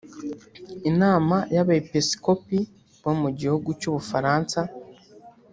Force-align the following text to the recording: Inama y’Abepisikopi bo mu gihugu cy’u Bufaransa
Inama 0.89 1.37
y’Abepisikopi 1.55 2.59
bo 3.03 3.13
mu 3.21 3.29
gihugu 3.39 3.69
cy’u 3.79 3.91
Bufaransa 3.95 4.59